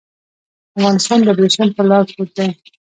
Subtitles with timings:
[0.77, 2.47] افغانستان د ابريښم پر لار پروت دی.